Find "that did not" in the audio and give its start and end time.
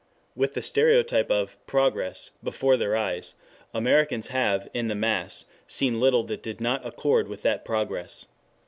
6.23-6.83